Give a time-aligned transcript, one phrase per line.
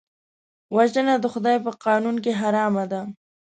[0.75, 3.01] وژنه د خدای په قانون کې حرام ده